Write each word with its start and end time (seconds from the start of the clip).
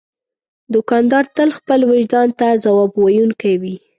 دوکاندار 0.73 1.23
تل 1.35 1.49
خپل 1.57 1.79
وجدان 1.91 2.27
ته 2.39 2.47
ځواب 2.63 2.91
ویونکی 3.01 3.55
وي. 3.61 3.75